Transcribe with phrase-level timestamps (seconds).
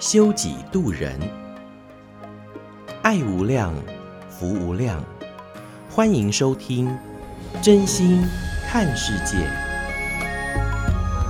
[0.00, 1.12] 修己度人，
[3.02, 3.70] 爱无量，
[4.30, 4.98] 福无量。
[5.90, 6.90] 欢迎收听
[7.60, 8.24] 真心
[8.66, 9.46] 看世界，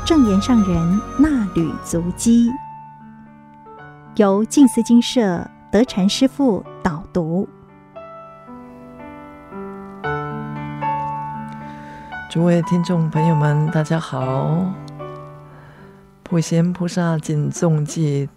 [0.06, 2.48] 正言上人那履足迹，
[4.14, 7.48] 由静思精舍德禅师父导读。
[12.30, 14.64] 诸位听众朋友们，大家好。
[16.22, 18.28] 普贤菩萨谨重记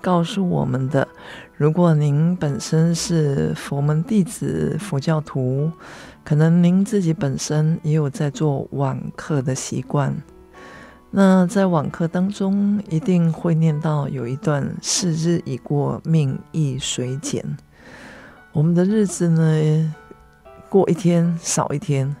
[0.00, 1.06] 告诉我们的：
[1.56, 5.70] 如果您本身是佛门弟子、佛教徒，
[6.24, 10.14] 可能您自己本身也有在做网课的习惯，
[11.10, 17.44] 那在网课当中一定会念到有一段“是日已过，命亦随减”。
[18.52, 19.94] 我们的日子呢，
[20.68, 22.14] 过一天少一天。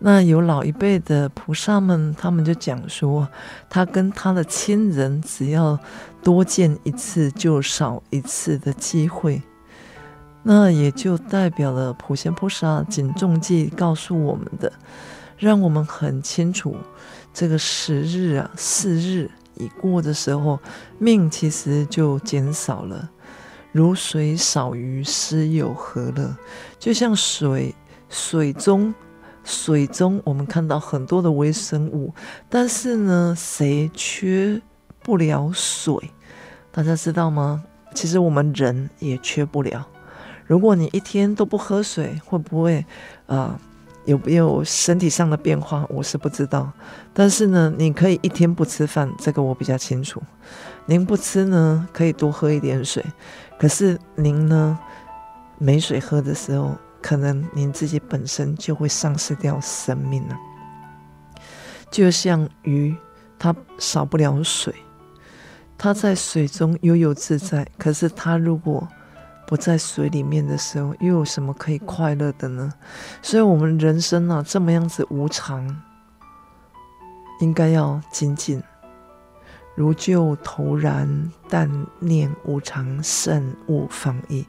[0.00, 3.28] 那有老一辈的菩萨们，他们就讲说，
[3.68, 5.78] 他跟他的亲人只要
[6.22, 9.42] 多见一次，就少一次的机会。
[10.44, 14.72] 那也就代表了普贤菩萨谨重记告诉我们的，
[15.36, 16.76] 让我们很清楚，
[17.34, 20.60] 这个时日啊，四日已过的时候，
[20.98, 23.10] 命其实就减少了。
[23.72, 26.34] 如水少鱼，失有何乐？
[26.78, 27.74] 就像水，
[28.08, 28.94] 水中，
[29.48, 32.12] 水中我们看到很多的微生物，
[32.50, 34.60] 但是呢，谁缺
[35.02, 35.94] 不了水？
[36.70, 37.64] 大家知道吗？
[37.94, 39.88] 其实我们人也缺不了。
[40.44, 42.84] 如果你一天都不喝水，会不会
[43.26, 43.58] 啊、
[44.04, 45.86] 有没有身体上的变化？
[45.88, 46.70] 我是不知道。
[47.14, 50.22] 但是呢，你可以一天不吃饭，这个我比较清楚。
[50.84, 53.02] 您不吃呢，可以多喝一点水。
[53.58, 54.78] 可是您呢，
[55.56, 60.36] 没水喝的时候，可能您自己本身就会丧失掉生命了。
[61.90, 62.96] 就像鱼，
[63.38, 64.74] 它少不了水，
[65.78, 67.66] 它在水中悠游自在。
[67.78, 68.86] 可是它如果
[69.46, 72.70] 不在水里面的时候，又有什么可以快乐的呢？
[73.22, 75.82] 所以，我们人生啊，这么样子无常，
[77.40, 78.62] 应该要精进。
[79.74, 81.70] 如旧投然，但
[82.00, 84.44] 念无常，慎勿放逸。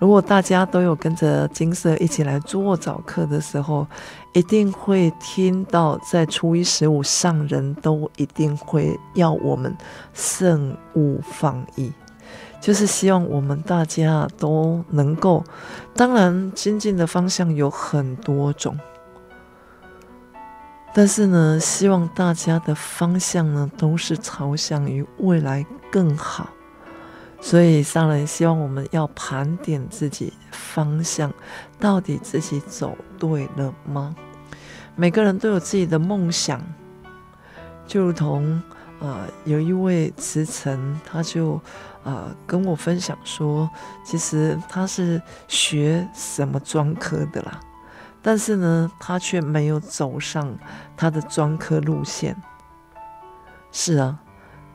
[0.00, 3.86] 如果大家都有跟着金色一起来做早课的时候，
[4.32, 9.76] 一定会听到，在初一十五上人都一定会要我们
[10.14, 11.92] 慎勿放逸。
[12.62, 15.44] 就是希望我们大家都能够，
[15.94, 18.78] 当然精进的方向有很多种，
[20.94, 26.48] 但是呢，希望大家的方向呢都是朝向于未来更好。
[27.40, 31.32] 所以上人希望我们要盘点自己方向，
[31.78, 34.14] 到底自己走对了吗？
[34.96, 36.62] 每个人都有自己的梦想，
[37.86, 38.62] 就如同。
[39.00, 41.54] 啊、呃，有一位慈诚，他就
[42.04, 43.66] 啊、呃、跟我分享说，
[44.04, 47.58] 其实他是学什么专科的啦，
[48.20, 50.54] 但是呢，他却没有走上
[50.98, 52.36] 他的专科路线。
[53.72, 54.18] 是啊，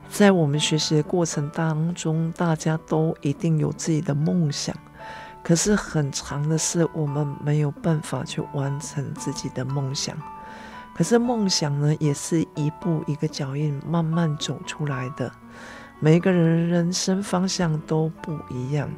[0.09, 4.73] 在我们学习的过程当中，大家都一定有自己的梦想，
[5.43, 10.17] 可是很长的是，我们没有办法去完成自己的梦想。
[10.95, 15.29] 可是梦想呢，也是一步一个脚印慢慢走出来的。
[15.99, 18.89] 每一个人人生方向都不一样，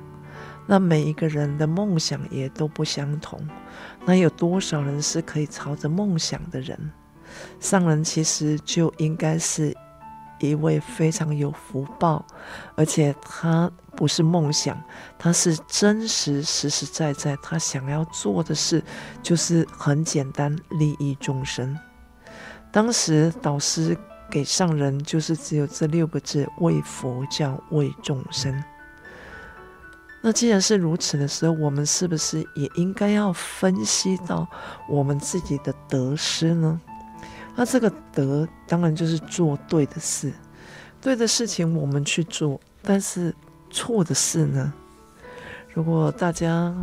[0.68, 3.40] 那每一个人的梦想也都不相同。
[4.06, 6.92] 那有多少人是可以朝着梦想的人？
[7.60, 9.76] 上人其实就应该是
[10.40, 12.26] 一位非常有福报，
[12.76, 14.82] 而且他不是梦想，
[15.18, 18.84] 他是真实实实在在，他想要做的事
[19.24, 21.78] 就是很简单，利益众生。
[22.72, 23.98] 当时导师
[24.30, 28.64] 给上人就是只有这六个字：为佛教，为众生。
[30.22, 34.48] 那既然是如此的时候，我们是不是也应该要分析到
[34.90, 36.82] 我们自己的得失呢？
[37.58, 40.32] 那这个得当然就是做对的事，
[41.02, 43.36] 对的事情我们去做，但是
[43.70, 44.72] 错的事呢？
[45.74, 46.74] 如果大家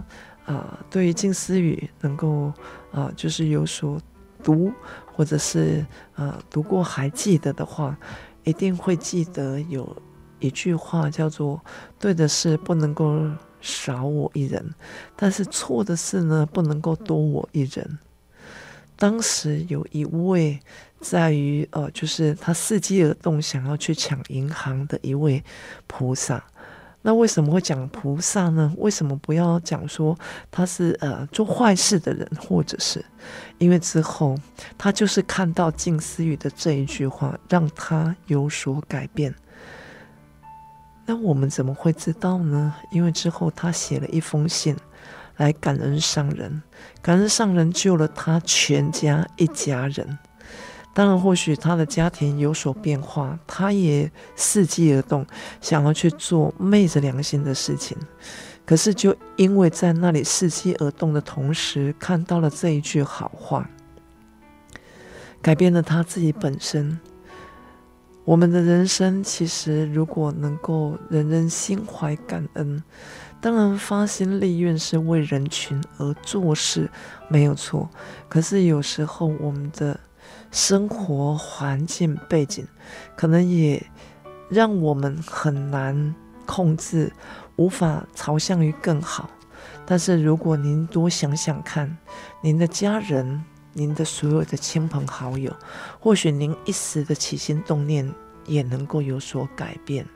[0.44, 2.52] 啊、对于静思语能够
[2.92, 3.98] 啊、就是有所
[4.42, 4.70] 读。
[5.16, 5.86] 或者是
[6.16, 7.96] 呃读过还记得的话，
[8.42, 9.96] 一定会记得有
[10.40, 11.62] 一句话叫做
[12.00, 13.24] ：“对的事不能够
[13.60, 14.74] 少我一人，
[15.14, 17.98] 但是错的事呢，不能够多我一人。”
[18.96, 20.58] 当时有一位
[21.00, 25.42] 在于呃，就是他伺机而动，想要去抢银行的一位
[25.86, 26.42] 菩萨。
[27.02, 28.72] 那为什么会讲菩萨呢？
[28.78, 30.18] 为什么不要讲说
[30.50, 33.04] 他是呃做坏事的人，或者是
[33.58, 34.34] 因为之后
[34.78, 39.34] 他就是看到静思语的这一句话，让他有所改变。
[41.04, 42.74] 那我们怎么会知道呢？
[42.90, 44.74] 因为之后他写了一封信。
[45.36, 46.62] 来感恩上人，
[47.02, 50.18] 感恩上人救了他全家一家人。
[50.92, 55.26] 当然，或许他的家庭有所变化，他也伺机而动，
[55.60, 57.98] 想要去做昧着良心的事情。
[58.64, 63.68] 可是，就因为在那里伺机而动的同时，看到了这一句好话，
[65.42, 67.00] 改变了他自己本身。
[68.24, 72.82] 我们的人生，其实如果能够人人心怀感恩。
[73.44, 76.90] 当然，发心立愿是为人群而做事，
[77.28, 77.90] 没有错。
[78.26, 80.00] 可是有时候，我们的
[80.50, 82.66] 生活环境背景，
[83.14, 83.86] 可能也
[84.48, 86.14] 让我们很难
[86.46, 87.12] 控制，
[87.56, 89.28] 无法朝向于更好。
[89.84, 91.94] 但是，如果您多想想看，
[92.40, 93.44] 您的家人、
[93.74, 95.54] 您的所有的亲朋好友，
[96.00, 98.10] 或许您一时的起心动念，
[98.46, 100.06] 也能够有所改变。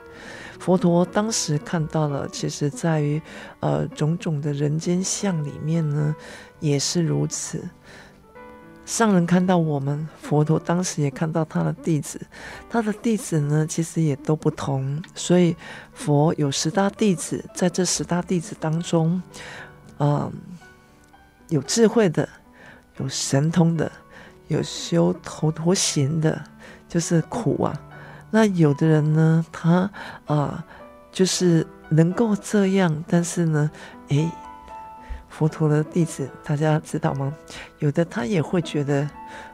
[0.59, 3.19] 佛陀当时看到了，其实在于，
[3.61, 6.13] 呃，种种的人间相里面呢，
[6.59, 7.63] 也是如此。
[8.85, 12.19] 上人看到我们，佛陀当时也看到他的弟子，
[12.69, 15.01] 他的弟子呢，其实也都不同。
[15.15, 15.55] 所以
[15.93, 19.21] 佛有十大弟子，在这十大弟子当中，
[19.99, 20.31] 嗯、
[21.49, 22.27] 有智慧的，
[22.97, 23.91] 有神通的，
[24.47, 26.43] 有修头陀行的，
[26.87, 27.79] 就是苦啊。
[28.31, 29.89] 那有的人呢，他
[30.25, 30.63] 啊、
[31.11, 33.71] 就是能够这样，但是呢，
[34.09, 34.29] 诶，
[35.27, 37.33] 佛陀的弟子，大家知道吗？
[37.79, 39.09] 有的他也会觉得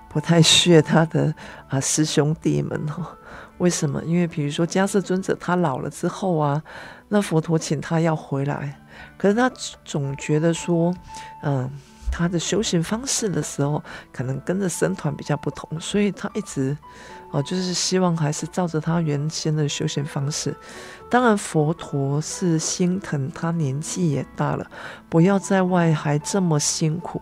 [0.09, 1.33] 不太屑他的
[1.69, 3.15] 啊师兄弟们哈。
[3.59, 4.03] 为什么？
[4.03, 6.61] 因为比如说迦叶尊者他老了之后啊，
[7.07, 8.77] 那佛陀请他要回来，
[9.17, 9.49] 可是他
[9.85, 10.93] 总觉得说，
[11.43, 11.69] 嗯、
[12.11, 13.81] 他的修行方式的时候，
[14.11, 16.77] 可能跟着僧团比较不同，所以他一直。
[17.31, 20.55] 哦，就是希望还是照着他原先的修行方式。
[21.09, 24.65] 当然，佛陀是心疼他年纪也大了，
[25.09, 27.21] 不要在外还这么辛苦。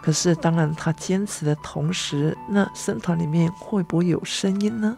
[0.00, 4.96] 可是，当然他坚持的同时，那僧团里面会不会有声音呢？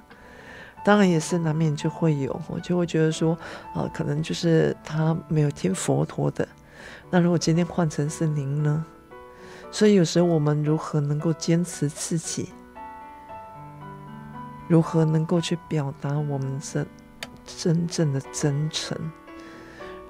[0.85, 3.37] 当然也是难免就会有，我就会觉得说，
[3.75, 6.47] 呃，可能就是他没有听佛陀的。
[7.11, 8.85] 那如果今天换成是您呢？
[9.73, 12.51] 所以有时候我们如何能够坚持自己？
[14.71, 16.87] 如何能够去表达我们真
[17.45, 18.97] 真正的真诚？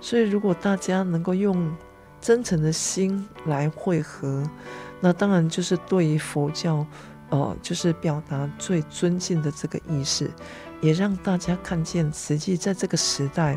[0.03, 1.75] 所以，如果大家能够用
[2.21, 4.45] 真诚的心来会合，
[5.01, 6.87] 那当然就是对于佛教，
[7.31, 10.31] 呃，就是表达最尊敬的这个意识，
[10.83, 13.57] 也让大家看见，实际在这个时代，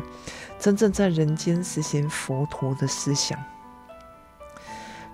[0.58, 3.38] 真正在人间实行佛陀的思想。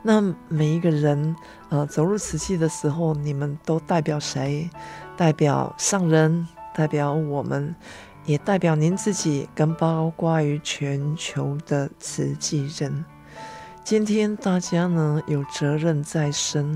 [0.03, 1.35] 那每一个人，
[1.69, 4.71] 呃，走入瓷器的时候，你们都代表谁？
[5.21, 7.77] 代表上人，代表我们，
[8.25, 13.05] 也代表您自己，跟包括于全球的慈济人。
[13.85, 16.75] 今天大家呢，有责任在身，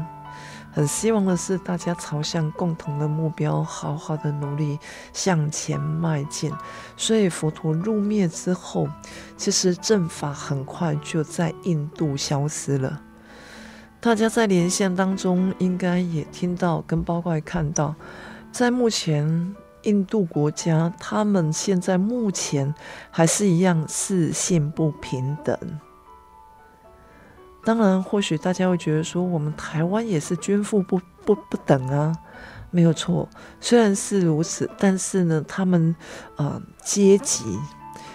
[0.74, 4.78] 很希望的是大家朝向共同的目标，好好的努力
[5.14, 6.52] 向前迈进。
[6.98, 8.86] 所以佛陀入灭之后，
[9.38, 13.00] 其实正法很快就在印度消失了。
[14.02, 17.94] 大家在连线当中，应该也听到跟包括看到。
[18.54, 22.72] 在目前印度国家，他们现在目前
[23.10, 25.58] 还是一样四性不平等。
[27.64, 32.16] 当然，或许大家会觉得说，我们台湾也是均富不不不等啊，
[32.70, 33.28] 没有错。
[33.58, 35.96] 虽然是如此，但是呢，他们
[36.36, 37.58] 呃阶级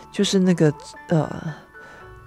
[0.10, 0.74] 就是那个
[1.10, 1.53] 呃。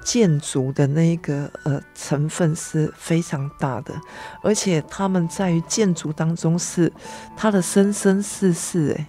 [0.05, 3.95] 建筑的那个呃成分是非常大的，
[4.43, 6.93] 而且他们在于建筑当中是
[7.37, 8.89] 他的生生世世。
[8.89, 9.07] 诶，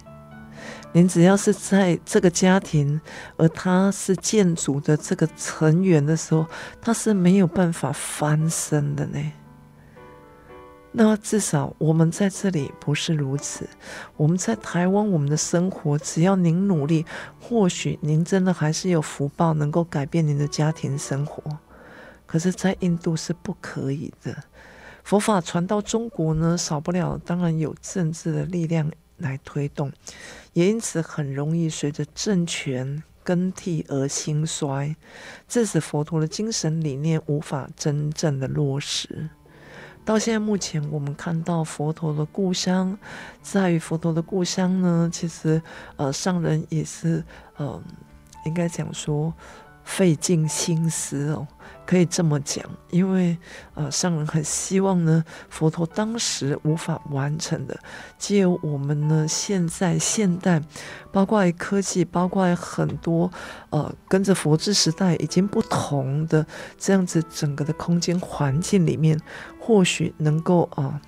[0.92, 3.00] 您只要是在这个家庭，
[3.36, 6.46] 而他是建筑的这个成员的时候，
[6.80, 9.18] 他是没有办法翻身的呢。
[10.96, 13.68] 那至少我们在这里不是如此。
[14.16, 17.04] 我们在台湾，我们的生活，只要您努力，
[17.40, 21.58] 或许您真的还是有福报，能够改变您的家庭生活。
[22.26, 24.44] 可是，在印度是不可以的。
[25.02, 29.92] 佛法传到中国呢，少不了当然有政治的力量来推动，
[30.52, 34.94] 也因此很容易随着政权更替而兴衰，
[35.48, 39.28] 致使佛陀的精神理念无法真正的落实。
[40.04, 42.96] 到现在目前，我们看到佛陀的故乡，
[43.42, 45.62] 在于佛陀的故乡呢，其实
[45.96, 47.24] 呃上人也是
[47.58, 47.82] 嗯、呃，
[48.44, 49.32] 应该讲说。
[49.84, 51.46] 费尽心思哦，
[51.86, 53.36] 可以这么讲，因为
[53.74, 57.78] 呃，上人很希望呢，佛陀当时无法完成的，
[58.18, 60.62] 借我们呢，现在现代，
[61.12, 63.30] 包括科技，包括很多
[63.70, 66.46] 呃，跟着佛治时代已经不同的
[66.78, 69.20] 这样子整个的空间环境里面，
[69.60, 71.00] 或许能够啊。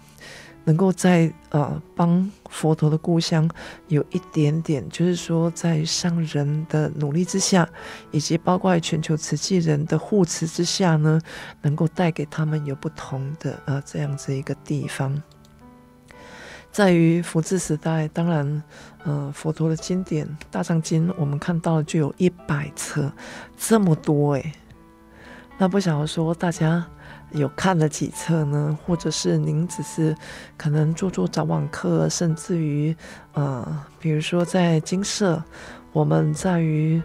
[0.66, 3.48] 能够在呃帮佛陀的故乡
[3.86, 7.66] 有一点点，就是说在上人的努力之下，
[8.10, 11.20] 以及包括全球瓷器人的护持之下呢，
[11.62, 15.22] 能够带给他们有不同的呃这样子一个地方。
[16.72, 18.62] 在于佛治时代，当然
[19.04, 23.12] 呃佛陀的经典《大藏经》，我们看到了就有一百册，
[23.56, 24.52] 这么多诶。
[25.58, 26.84] 那不想要说大家。
[27.36, 28.76] 有看了几册呢？
[28.84, 30.16] 或者是您只是
[30.56, 32.96] 可能做做早晚课，甚至于
[33.34, 35.42] 呃，比如说在精舍，
[35.92, 37.00] 我们在于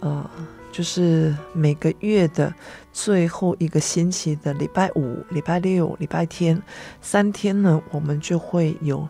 [0.00, 0.30] 呃，
[0.70, 2.54] 就是每个月的
[2.92, 6.62] 最后一个星期的礼拜五、礼拜六、礼拜天
[7.02, 9.08] 三天呢，我们就会有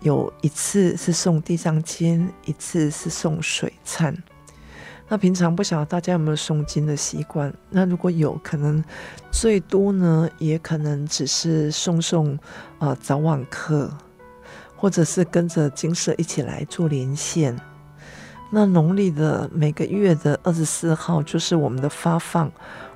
[0.00, 4.14] 有一次是送地藏经，一次是送水忏。
[5.14, 7.54] 那平常不晓得大家有没有诵经的习惯？
[7.70, 8.82] 那如果有可能，
[9.30, 12.36] 最多呢，也可能只是诵诵
[12.80, 13.88] 啊早晚课，
[14.74, 17.56] 或者是跟着精舍一起来做连线。
[18.50, 22.50] 那农历的每个月的二十四号就是我们的发放，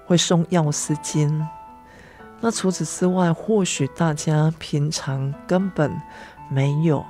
[0.05, 1.47] 会送药师经。
[2.41, 5.97] 那除此之外，或许大家平常根本
[6.51, 7.05] 没有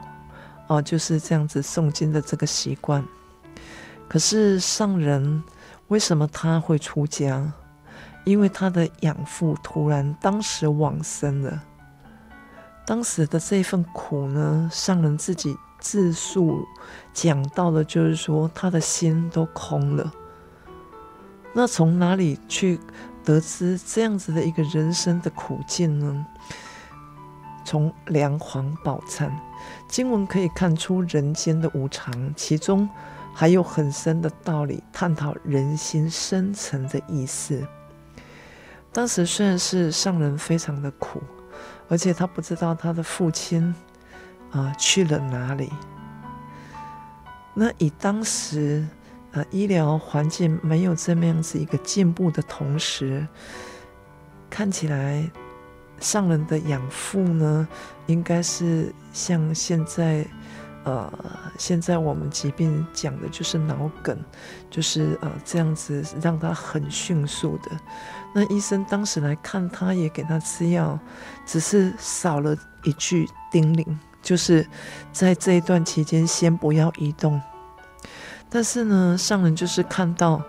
[0.67, 3.03] 啊，就是这样子诵经的这个习惯。
[4.09, 5.43] 可是上人
[5.89, 7.53] 为什么他会出家？
[8.25, 11.63] 因为他的养父突然当时往生了。
[12.87, 16.67] 当时的这份苦呢，上人自己自述
[17.13, 20.13] 讲到的，就是说他的心都空了。
[21.55, 22.79] 那从哪里去
[23.25, 26.27] 得知这样子的一个人生的苦境呢？
[27.65, 29.31] 从梁皇宝忏
[29.89, 32.89] 经文可以看出人间的无常，其中。
[33.39, 37.65] 还有很深的道理，探讨人心深层的意思。
[38.93, 41.23] 当时虽然是上人非常的苦，
[41.89, 43.73] 而且他不知道他的父亲
[44.51, 45.73] 啊、去了哪里。
[47.55, 48.85] 那以当时
[49.31, 53.25] 啊、呃、医疗环境没有这么样子一个进步的同时，
[54.51, 55.31] 看起来
[56.01, 57.69] 上人的养父呢，
[58.07, 60.27] 应该是像现在。
[60.85, 61.13] 呃，
[61.59, 64.17] 现在我们疾病讲的就是脑梗，
[64.71, 67.71] 就是呃这样子让他很迅速的。
[68.33, 70.99] 那医生当时来看他，也给他吃药，
[71.45, 73.85] 只是少了一句叮咛，
[74.23, 74.67] 就是
[75.13, 77.39] 在这一段期间先不要移动。
[78.49, 80.41] 但是呢，上人就是看到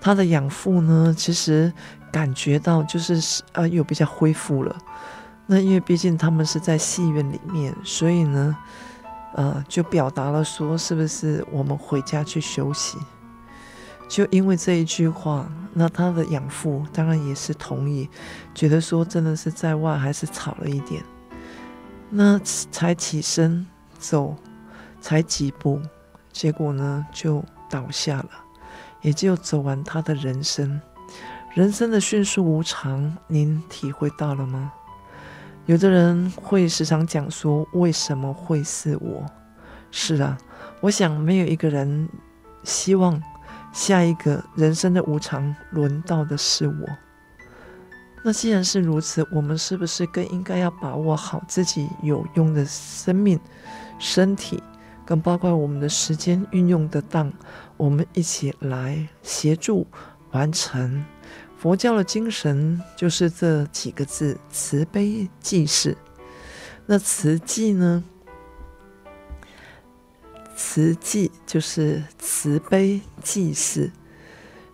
[0.00, 1.72] 他的养父呢，其实
[2.10, 4.76] 感觉到就是呃又比较恢复了。
[5.46, 8.56] 那因为毕竟他们是在戏院里面，所以呢。
[9.34, 12.98] 呃，就表达了说，是不是我们回家去休息？
[14.08, 18.10] 就因为这一句话，那他的养父当然也是同意，
[18.54, 21.02] 觉得说真的是在外还是吵了一点，
[22.10, 23.66] 那才起身
[23.98, 24.36] 走，
[25.00, 25.80] 才几步，
[26.30, 28.30] 结果呢就倒下了，
[29.00, 30.78] 也就走完他的人生。
[31.54, 34.72] 人生的迅速无常，您体会到了吗？
[35.66, 39.24] 有的人会时常讲说：“为什么会是我？”
[39.92, 40.36] 是啊，
[40.80, 42.08] 我想没有一个人
[42.64, 43.22] 希望
[43.72, 46.88] 下一个人生的无常轮到的是我。
[48.24, 53.38] 那既然是如此，我们是不是更应该要把握好自己有用的生命、
[53.98, 54.62] 身体，
[55.04, 57.32] 跟包括我们的时间运用得当，
[57.76, 59.86] 我们一起来协助
[60.30, 61.04] 完成。
[61.62, 65.96] 佛教的精神就是这几个字：慈悲济世。
[66.86, 68.02] 那慈济呢？
[70.56, 73.92] 慈济就是慈悲济世。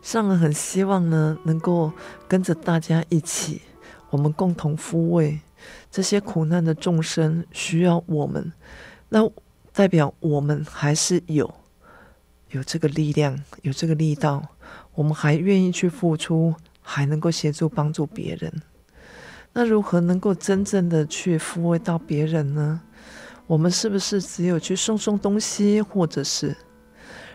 [0.00, 1.92] 上人很希望呢，能够
[2.26, 3.61] 跟着大家一起，
[4.09, 5.40] 我们共同抚慰
[5.90, 8.50] 这些苦难的众生，需要我们。
[9.11, 9.30] 那
[9.75, 11.54] 代表我们还是有
[12.49, 14.42] 有这个力量，有这个力道，
[14.95, 16.54] 我们还愿意去付出。
[16.90, 18.50] 还能够协助帮助别人，
[19.52, 22.80] 那如何能够真正的去抚慰到别人呢？
[23.47, 26.57] 我们是不是只有去送送东西，或者是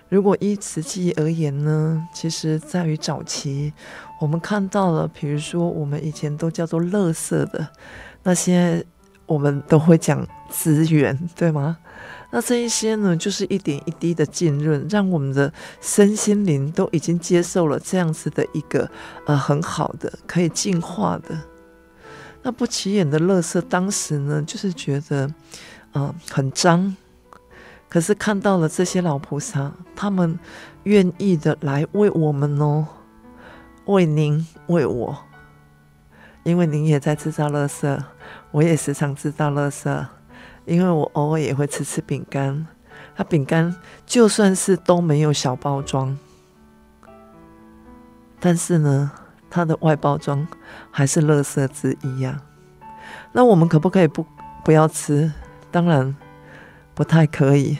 [0.09, 2.03] 如果依慈济而言呢？
[2.11, 3.71] 其实在于早期，
[4.19, 7.67] 我们看到了，比如说我们以前都叫做乐色的，
[8.23, 8.83] 那些
[9.25, 11.77] 我们都会讲资源，对吗？
[12.31, 15.51] 那这一些呢，就是一点一滴的浸润，让我们的
[15.81, 18.89] 身心灵都已经接受了这样子的一个
[19.25, 21.39] 呃很好的可以净化的。
[22.41, 25.29] 那不起眼的垃圾，当时呢，就是觉得。
[25.95, 26.95] 嗯、很脏，
[27.87, 30.39] 可是看到了这些老菩萨，他们
[30.85, 32.87] 愿意的来为我们哦，
[33.85, 35.15] 为您，为我，
[36.41, 38.03] 因为您也在制造垃圾，
[38.53, 40.05] 我也时常制造垃圾，
[40.65, 42.67] 因为我偶尔也会吃吃饼干，
[43.15, 46.15] 它饼干就算是都没有小包装，
[48.39, 49.11] 但是呢，
[49.49, 50.47] 它的外包装
[50.91, 52.41] 还是垃圾之一呀。
[53.31, 54.23] 那我们可不可以不
[54.63, 55.31] 不要吃？
[55.71, 56.15] 当然
[56.93, 57.79] 不太可以，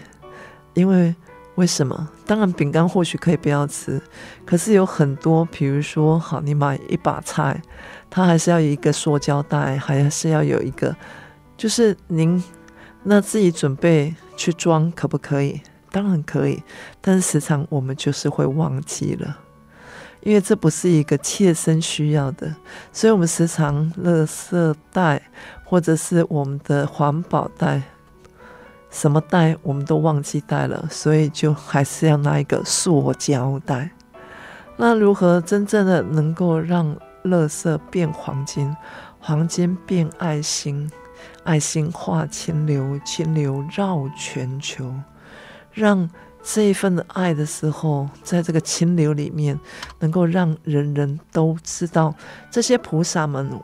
[0.74, 1.16] 因为
[1.54, 2.10] 为什么？
[2.26, 4.02] 当然饼干或许可以不要吃，
[4.44, 7.62] 可是有很多，比如说，好，你买一把菜，
[8.16, 10.96] 它还是要有一个塑胶袋，还是要有一个，
[11.58, 12.42] 就是您
[13.02, 15.60] 那自己准备去装，可不可以？
[15.90, 16.62] 当然可以，
[17.02, 19.40] 但是时常我们就是会忘记了，
[20.22, 22.56] 因为这不是一个切身需要的，
[22.92, 25.24] 所以我们时常垃圾袋。
[25.66, 27.82] 或者是我们的环保袋，
[28.92, 33.90] 什么袋我们都忘记带了，所以就还是要拿一个塑胶袋。
[34.78, 38.76] 那如何真正的能够让垃圾变黄金，
[39.20, 40.92] 黄金变爱心，
[41.44, 44.94] 爱心化清流，清流绕全球，
[45.72, 46.10] 让
[46.44, 49.60] 这一份爱的时候，在这个清流里面，
[50.00, 52.14] 能够让人人都知道，
[52.52, 53.62] 这些菩萨们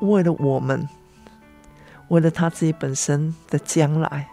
[0.00, 0.88] 为了我们。
[2.08, 4.28] 为了他自己本身的将来，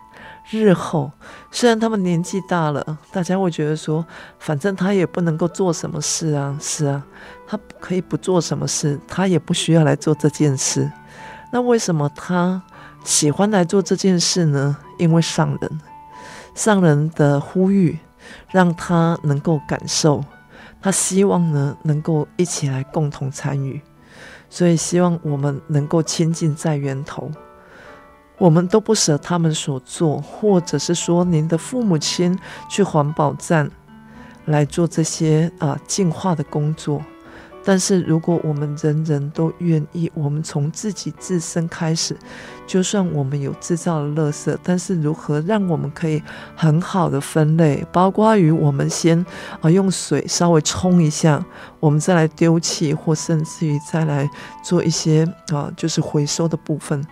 [0.52, 1.12] 日后
[1.52, 4.06] 虽然他们年纪大了，大家会觉得说，
[4.40, 7.04] 反正他也不能够做什么事啊，是啊，
[7.48, 10.92] 他可以不做什么事，他也不需要来做这件事。
[11.52, 12.62] 那为什么他
[13.04, 14.76] 喜欢来做这件事呢？
[14.98, 15.82] 因为上人，
[16.56, 18.00] 上人的呼吁，
[18.50, 20.24] 让他能够感受，
[20.82, 23.82] 他希望呢能够一起来共同参与，
[24.50, 27.32] 所以希望我们能够亲近在源头。
[28.40, 32.36] 我们都不舍他们所做，或者是说您的父母亲
[32.70, 33.70] 去环保站
[34.46, 37.04] 来做这些啊净化的工作。
[37.62, 42.18] 但是如果我们人人都愿意，我们从自己自身开始，
[42.66, 46.24] 就算我们有制造的垃圾，但是如何让我们可以
[46.56, 49.24] 很好的分类，包括于我们先
[49.60, 51.46] 啊用水稍微冲一下，
[51.82, 54.28] 我们再来丢弃，或甚至于再来
[54.64, 57.06] 做一些啊就是回收的部分。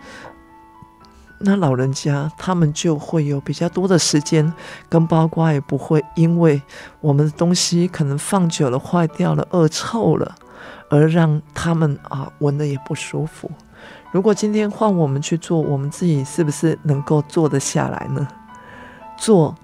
[1.39, 4.51] 那老人家他们就会有比较多的时间，
[4.89, 6.59] 跟包括也不会因为
[6.99, 10.35] 我们的东西可能放久了坏掉了、恶臭了，
[10.89, 13.51] 而让他们啊闻的也不舒服。
[14.11, 18.27] 如果今天换我们去做，我们自己是不是能够做得下来呢？
[19.15, 19.55] 做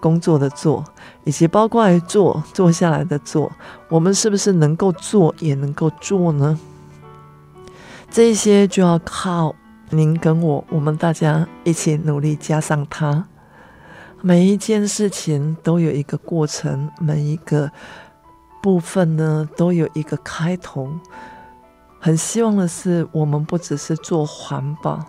[0.00, 0.84] 工作的做，
[1.22, 3.52] 以及包括做做下来的做，
[3.88, 6.58] 我们是不是能够做也能够做呢？
[8.10, 9.54] 这些就要靠。
[9.92, 13.26] 您跟我，我们大家一起努力，加上他，
[14.22, 17.68] 每一件事情都有一个过程，每一个
[18.62, 20.88] 部分呢都有一个开头。
[21.98, 25.04] 很希望的是，我们不只是做环保，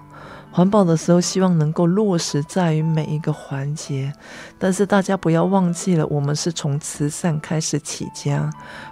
[0.51, 4.11] 环保的时候希望能够落实在于每一个环节。
[4.57, 8.49] 但是大家不要忘记了，我们是从慈善开始起家，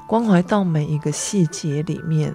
[0.08, 2.34] 关怀到每一个细节里面。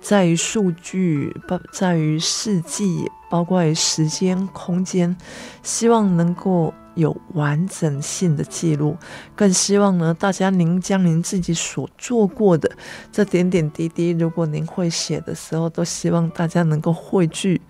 [0.00, 5.16] 在于数据，不在于事迹，包括时间、空间，
[5.62, 8.96] 希望能够有完整性的记录。
[9.36, 12.70] 更希望呢，大家您将您自己所做过的
[13.12, 17.60] 这点点滴滴，如果您会写的时候，都希望大家能够汇聚，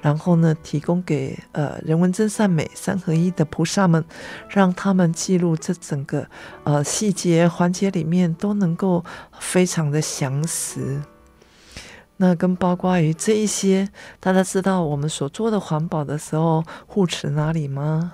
[0.00, 4.04] 然后呢，提供给呃人文真善美三合一的菩萨们，
[4.48, 6.28] 让他们记录这整个
[6.64, 9.04] 呃细节环节里面都能够
[9.40, 11.00] 非常的详实。
[12.18, 13.88] 那跟包括于这一些，
[14.20, 18.12] 大家知道我们所做的环保的时候，护持哪里吗？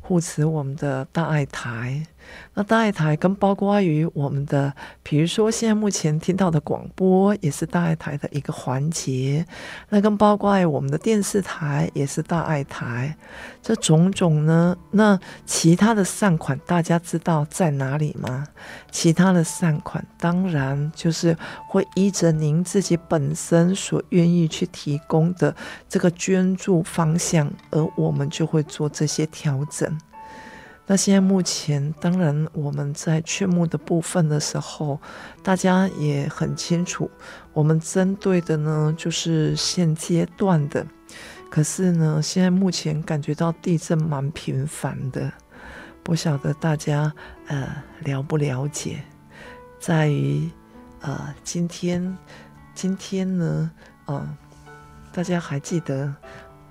[0.00, 2.06] 护持我们的大爱台，
[2.54, 9.46] 那大爱台跟包括于我们的，比如说现在目前听到的广播，也是大爱台的一个环节。
[9.88, 13.16] 那跟包括于我们的电视台，也是大爱台。
[13.62, 18.46] 这种种呢，那其他的善款，大家知道在哪里吗？
[18.90, 21.36] 其他的善款，当然就是
[21.68, 25.54] 会依着您自己本身所愿意去提供的
[25.88, 29.98] 这个捐助方向，而我们就会做这些调整。
[30.92, 35.00] 那现在目前，当然我们在劝募的部分的时候，
[35.42, 37.10] 大家也很清楚，
[37.54, 40.86] 我们针对的呢就是现阶段的。
[41.50, 45.32] 可是呢，现在目前感觉到地震蛮频繁的，
[46.02, 47.10] 不晓得大家
[47.46, 49.02] 呃了不了解？
[49.80, 50.50] 在于
[51.00, 52.14] 呃今天，
[52.74, 53.70] 今天呢，
[54.04, 54.36] 呃，
[55.10, 56.14] 大家还记得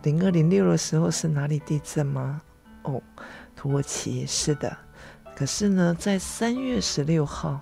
[0.03, 2.39] 零二零六的时候是哪里地震吗？
[2.84, 3.01] 哦。
[3.62, 4.76] 土耳其是的，
[5.36, 7.62] 可是呢，在三月十六号，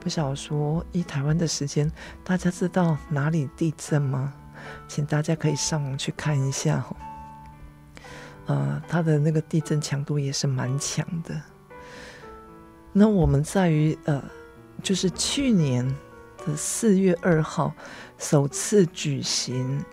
[0.00, 1.92] 不晓得说以台湾的时间，
[2.24, 4.32] 大家知道哪里地震吗？
[4.88, 6.96] 请大家可以上网去看一下哈。
[8.46, 11.38] 呃，它的那个地震强度也是蛮强的。
[12.90, 14.24] 那我们在于呃，
[14.82, 15.86] 就是去年
[16.46, 17.74] 的四月二号
[18.16, 19.84] 首次举行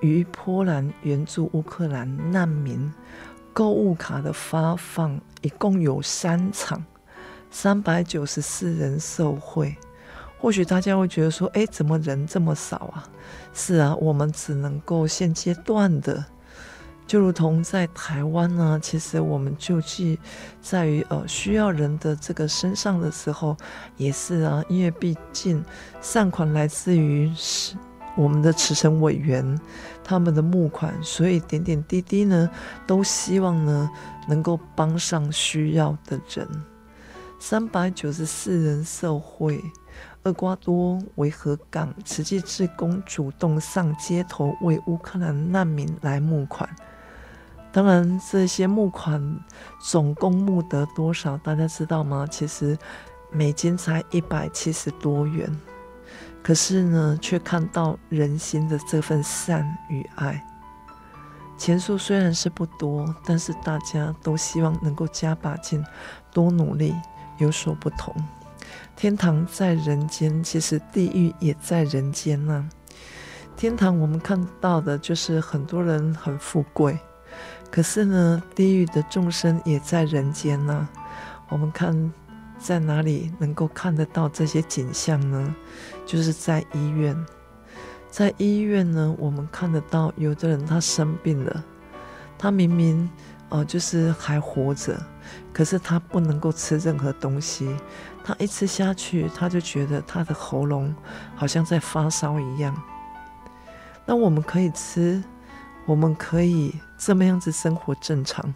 [0.00, 2.92] 于波兰援助乌克兰难民。
[3.58, 6.80] 购物卡的发放一共有三场，
[7.50, 9.76] 三百九十四人受惠。
[10.38, 13.08] 或许大家会觉得说：“哎，怎么人这么少啊？”
[13.52, 16.24] 是啊，我们只能够现阶段的，
[17.04, 20.20] 就如同在台湾呢，其实我们就济
[20.62, 23.56] 在于呃需要人的这个身上的时候，
[23.96, 25.64] 也是啊，因为毕竟
[26.00, 27.28] 善款来自于。
[28.16, 29.60] 我们的慈诚委员，
[30.08, 32.48] 他们的募款，所以点点滴滴呢，
[32.86, 33.90] 都希望呢
[34.26, 36.48] 能够帮上需要的人。
[37.38, 39.62] 三百九十四人受惠，
[40.22, 46.66] 厄瓜多维和港慈济志工主动上街头为乌克兰难民来募款。
[47.70, 49.22] 当然，这些募款
[49.78, 52.26] 总共募得多少，大家知道吗？
[52.30, 52.78] 其实
[53.30, 55.54] 美金才一百七十多元。
[56.48, 60.42] 可是呢，却看到人心的这份善与爱。
[61.58, 65.84] 钱数虽然是不多，但是大家都希望能够加把劲，
[66.32, 66.94] 多努力，
[67.36, 68.14] 有所不同。
[68.96, 72.64] 天堂在人间，其实地狱也在人间呢、啊。
[73.54, 76.98] 天堂我们看到的就是很多人很富贵，
[77.70, 80.88] 可是呢，地狱的众生也在人间呢、啊。
[81.50, 82.10] 我们看。
[82.58, 85.54] 在哪里能够看得到这些景象呢？
[86.04, 87.16] 就是在医院，
[88.10, 91.64] 在医院呢，我们看得到有的人他生病了，
[92.36, 93.08] 他明明
[93.48, 95.00] 呃就是还活着，
[95.52, 97.74] 可是他不能够吃任何东西，
[98.24, 100.94] 他一吃下去，他就觉得他的喉咙
[101.36, 102.74] 好像在发烧一样。
[104.04, 105.22] 那我们可以吃，
[105.86, 108.52] 我们可以这么样子生活正常。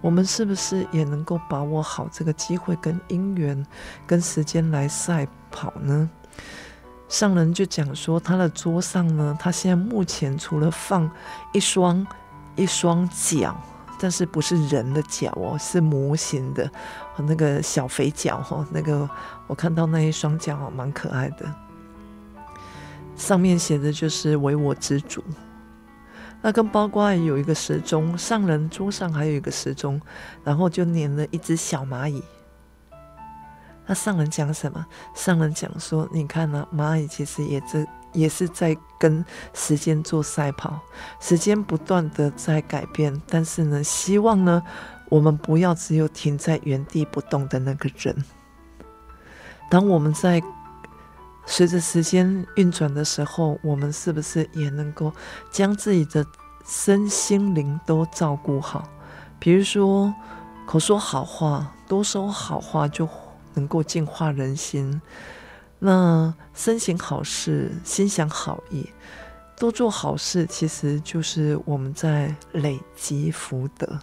[0.00, 3.66] 我们是不是也能够把握好这个机会跟因缘
[4.06, 6.08] 跟时间来赛跑呢？
[7.08, 11.10] 上人就讲说，他的桌上呢，他现在目前除了放
[11.52, 12.06] 一双
[12.54, 13.58] 一双脚，
[13.98, 16.70] 但是不是人的脚哦，是模型的
[17.14, 19.08] 和那个小肥脚哦，那个
[19.46, 21.52] 我看到那一双脚蛮可爱的，
[23.16, 25.24] 上面写的就是唯我之主。
[26.40, 30.00] 那跟包括有一个时钟，上人桌上还有一个时钟，
[30.44, 32.22] 然后就粘了一只小蚂蚁。
[33.86, 34.86] 那上人讲什么？
[35.14, 40.78] 上人讲说：“你看呢、蚂蚁其实也这也是在跟时间做赛跑，
[41.20, 44.62] 时间不断的在改变，但是呢，希望呢，
[45.08, 48.16] 我们不要只有停在原地不动的那个人。
[49.68, 50.42] 当我们在。”
[51.50, 55.10] 随着时间运转的时候，我们是不是也能够
[55.50, 56.24] 将自己的
[56.66, 58.86] 身心灵都照顾好？
[59.38, 60.14] 比如说，
[60.66, 63.08] 口说好话，多说好话，就
[63.54, 65.00] 能够净化人心。
[65.78, 68.86] 那身行好事，心想好意，
[69.56, 73.98] 多做好事，其实就是我们在累积福德。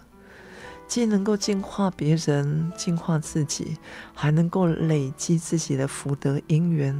[0.88, 3.76] 既能够净化别人、净化自己，
[4.14, 6.96] 还能够累积自己的福德因缘，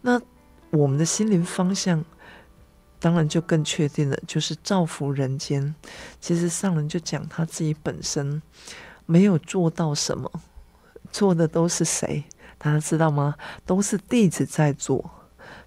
[0.00, 0.20] 那
[0.70, 2.04] 我们的心灵方向
[2.98, 5.74] 当然就更确定了，就是造福人间。
[6.20, 8.42] 其实上人就讲他自己本身
[9.06, 10.30] 没有做到什么，
[11.10, 12.24] 做的都是谁？
[12.58, 13.34] 大家知道吗？
[13.64, 15.10] 都是弟子在做。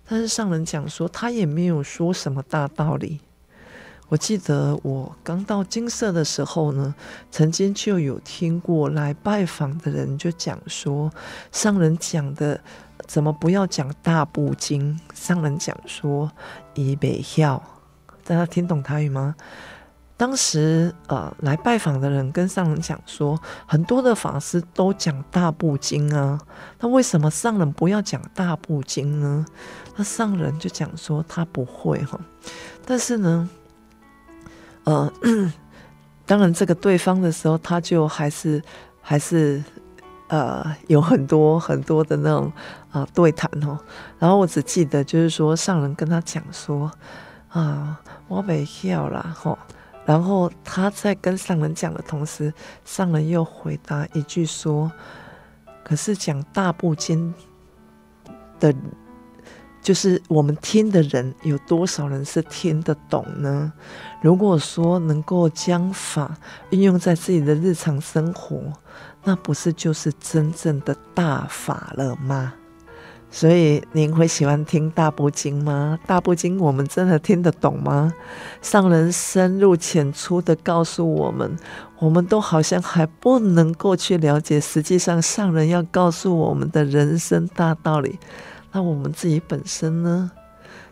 [0.08, 3.22] 但是上人讲说，他也没有说什么大道理。
[4.10, 6.94] 我记得我刚到金色的时候呢，
[7.32, 11.10] 曾经就有听过来拜访的人就讲说，
[11.54, 12.60] 上人讲的
[13.12, 14.98] 怎么不要讲大部经？
[15.14, 16.32] 上人讲说
[16.76, 17.62] 以北孝，
[18.24, 19.36] 大家听懂台语吗？
[20.16, 26.40] 当时呃来拜访的人跟上人讲说，很多的法师都讲大部经啊，
[26.80, 29.46] 那为什么上人不要讲大部经呢？
[29.98, 32.18] 那上人就讲说他不会哈，
[32.86, 33.50] 但是呢，
[34.86, 35.12] 呃，
[36.26, 38.64] 当然这个对方的时候，他就还是
[39.02, 39.62] 还是
[40.32, 42.52] 呃有很多很多的那种
[42.92, 43.78] 啊、对谈哦，
[44.18, 46.90] 然后我只记得就是说上人跟他讲说
[47.50, 49.58] 啊，我没要啦吼。
[50.06, 52.54] 然后他在跟上人讲的同时，
[52.86, 54.92] 上人又回答一句说
[55.84, 57.34] ：“可是讲大部经
[58.60, 58.74] 的，
[59.82, 63.72] 就是我们听的人有多少人是听得懂呢？
[64.22, 66.36] 如果说能够将法
[66.72, 68.74] 运用在自己的日常生活，
[69.24, 72.54] 那不是就是真正的大法了吗？”
[73.34, 75.98] 所以您会喜欢听大部经吗？
[76.06, 78.14] 大部经我们真的听得懂吗？
[78.62, 81.58] 上人深入浅出的告诉我们，
[82.00, 84.60] 我们都好像还不能够去了解。
[84.60, 88.20] 实际上，上人要告诉我们的人生大道理，
[88.74, 90.30] 那我们自己本身呢？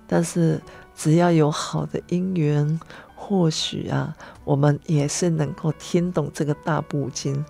[0.07, 0.61] 但是
[0.95, 2.79] 只要有好的因缘，
[3.17, 4.15] 或许啊，
[4.45, 7.43] 我们也是能够听懂这个大部经。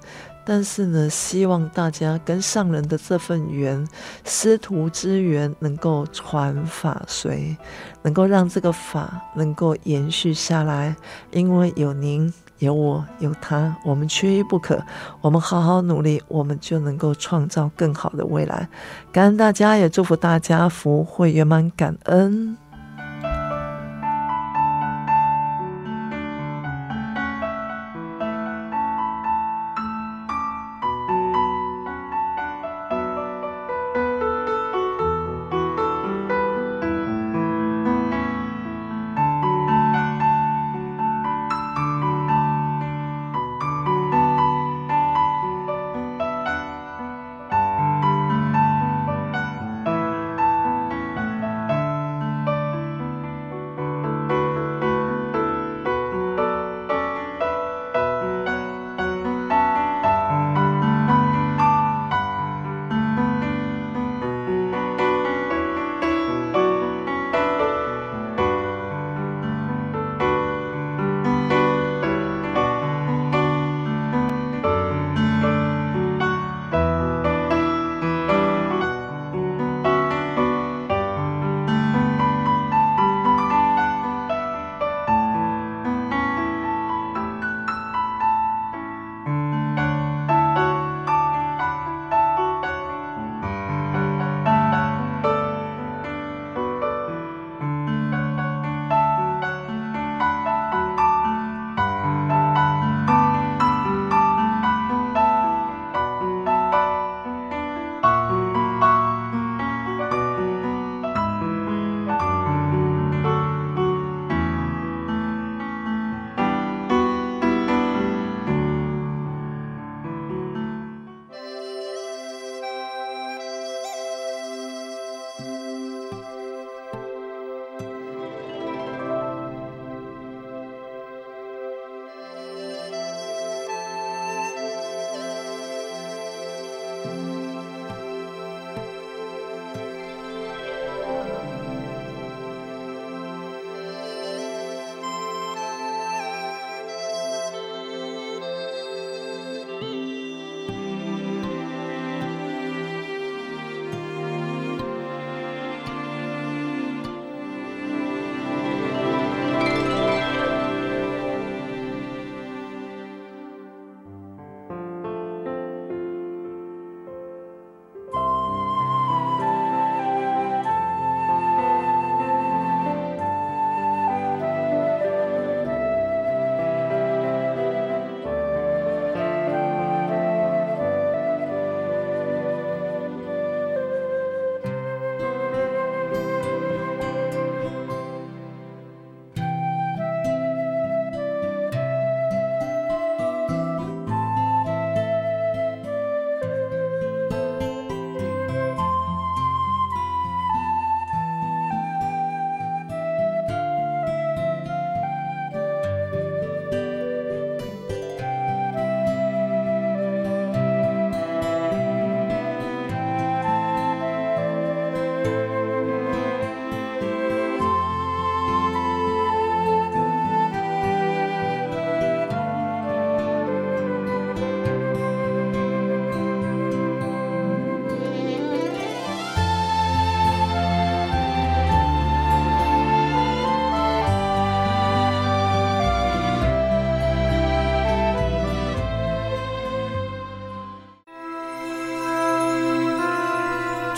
[0.52, 3.88] 但是呢，希望大家跟上人的这份缘，
[4.26, 7.56] 师徒之缘能够传法随，
[8.02, 10.96] 能够让这个法能够延续下来。
[11.30, 14.84] 因为有您，有我，有他，我们缺一不可。
[15.22, 18.68] 我们好好努力，我们就能够创造更好的未来。
[19.12, 22.58] 感恩大家，也祝福大家福慧圆满，感恩。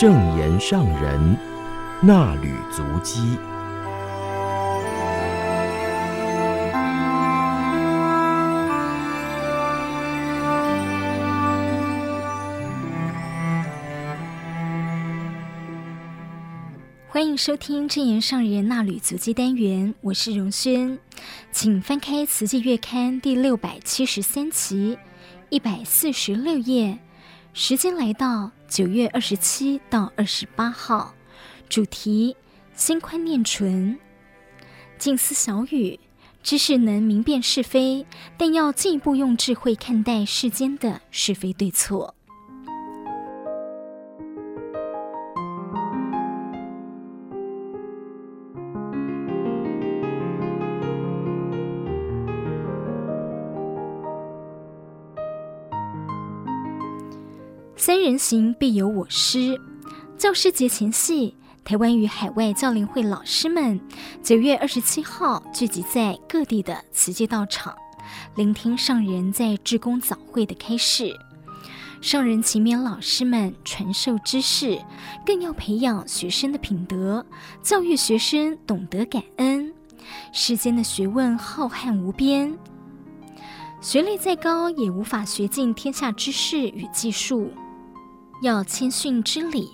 [0.01, 1.37] 正言上人
[2.01, 3.37] 那履足迹。
[17.07, 20.97] 欢迎收听正言上人衲履足迹单元，我是荣轩，
[21.51, 24.97] 请翻开《慈济月刊》第六百七十三期
[25.49, 26.97] 一百四十六页，
[27.53, 31.13] 时间来到九月二十七到二十八号，
[31.67, 32.37] 主题：
[32.73, 33.99] 心宽念纯，
[34.97, 35.99] 静思小语，
[36.41, 38.05] 知识能明辨是非，
[38.37, 42.15] 但要进一步用智慧看待世间的是非对错。
[57.83, 59.59] 三人行必有我师。
[60.15, 63.81] 教师节前夕，台湾与海外教联会老师们
[64.21, 67.75] 九月二十七号聚集在各地的慈济道场，
[68.35, 71.11] 聆听上人在志工早会的开示。
[72.01, 74.79] 上人勤勉老师们传授知识，
[75.25, 77.25] 更要培养学生的品德，
[77.63, 79.73] 教育学生懂得感恩。
[80.31, 82.55] 世间的学问浩瀚无边，
[83.81, 87.49] 学历再高也无法学尽天下知识与技术。
[88.41, 89.69] 要谦逊知礼，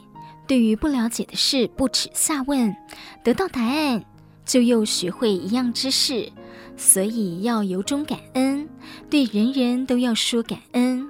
[0.46, 2.76] 对于不了解的事不耻下问，
[3.24, 4.04] 得到答案
[4.46, 6.32] 就又学会一样知识，
[6.76, 8.68] 所以要由衷感恩，
[9.10, 11.10] 对人人都要说感恩。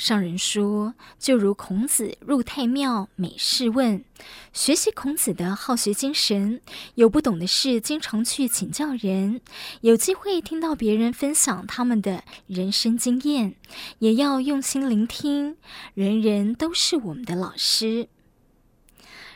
[0.00, 4.02] 上人说，就如孔子入太庙，每事问，
[4.50, 6.62] 学习孔子的好学精神，
[6.94, 9.42] 有不懂的事经常去请教人，
[9.82, 13.54] 有机会听到别人分享他们的人生经验，
[13.98, 15.58] 也要用心聆听，
[15.92, 18.08] 人人都是我们的老师。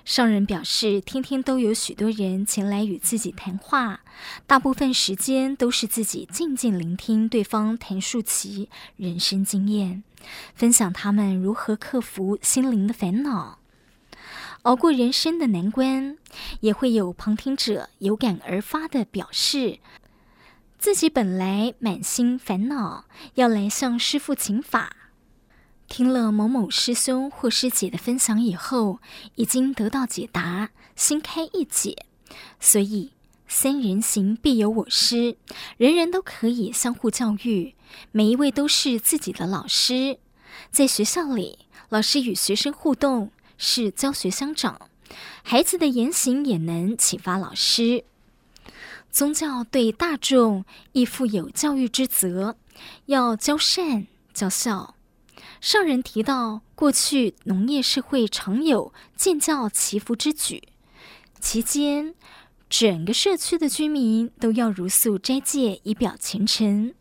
[0.05, 4.01] 上人表示，天天都有许多人前来与自己谈话，
[4.47, 10.05] 大部分时间都是自己静静聆听对方谈述其人生经验，
[10.55, 13.59] 分享他们如何克服心灵的烦恼，
[14.63, 16.19] 熬过人生的难关。
[16.61, 19.79] 也会有旁听者有感而发的表示，
[20.79, 24.97] 自己本来满心烦恼，要来向师父请法。
[25.89, 29.01] 听了某某师兄或师姐的分享以后，
[29.37, 32.07] 已经得到解答，心开意解。
[32.59, 33.13] 所以
[33.47, 35.37] 三人行必有我师，
[35.77, 37.75] 人人都可以相互教育，
[38.11, 40.19] 每一位都是自己的老师。
[40.71, 41.59] 在学校里，
[41.91, 44.91] 老师与学生互动是教学相长，
[45.45, 48.05] 孩子的言行也能启发老师。
[49.11, 52.57] 宗教对大众亦负有教育之责，
[53.07, 54.94] 要教善教孝。
[55.65, 60.63] 上人提到，过去农业社会常有建教祈福之举，
[61.41, 62.15] 期间
[62.69, 66.93] 整个社区的居民都要茹素斋戒以表虔诚，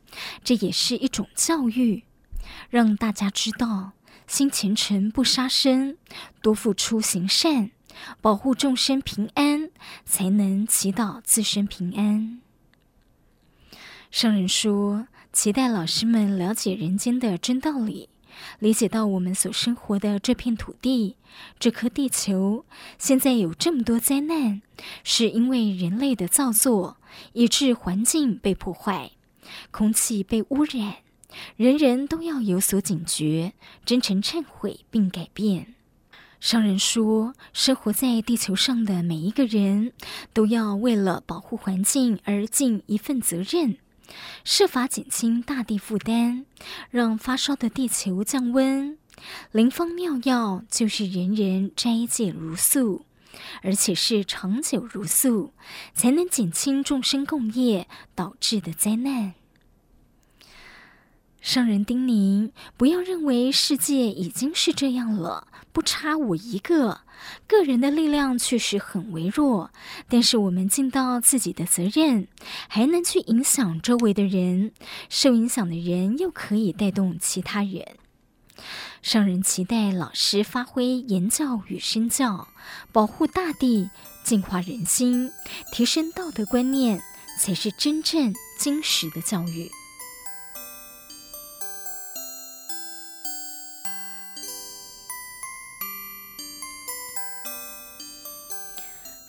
[0.46, 2.06] 这也是一种教育，
[2.70, 3.92] 让大家知道
[4.28, 5.98] 心虔诚不杀生，
[6.42, 7.72] 多付出行善，
[8.22, 9.72] 保护众生平安，
[10.06, 12.40] 才能祈祷自身平安。
[14.10, 18.08] 上人说，期待老师们了解人间的真道理。
[18.60, 21.16] 理解到我们所生活的这片土地，
[21.60, 22.66] 这颗地球，
[22.98, 24.62] 现在有这么多灾难，
[25.04, 26.98] 是因为人类的造作，
[27.34, 29.12] 以致环境被破坏，
[29.72, 30.96] 空气被污染。
[31.58, 35.74] 人人都要有所警觉，真诚忏悔并改变。
[36.40, 39.94] 商人说，生活在地球上的每一个人，
[40.34, 43.78] 都要为了保护环境而尽一份责任。
[44.44, 46.46] 设法减轻大地负担，
[46.90, 48.98] 让发烧的地球降温。
[49.52, 53.06] 灵方妙药就是人人斋戒如素，
[53.62, 55.54] 而且是长久如素，
[55.94, 59.36] 才能减轻众生共业导致的灾难。
[61.44, 67.02] 商人叮咛，不要认为世界已经是这样了，不差我一个。
[67.46, 69.70] 个人的力量确实很微弱，
[70.08, 72.30] 但是我们尽到自己的责任，
[72.70, 74.72] 还能去影响周围的人，
[75.10, 77.98] 受影响的人又可以带动其他人。
[79.02, 82.48] 商人期待老师发挥言教与身教，
[82.94, 83.90] 保护大地，
[84.24, 85.30] 净化人心，
[85.74, 87.02] 提升道德观念，
[87.38, 89.70] 才是真正精实的教育。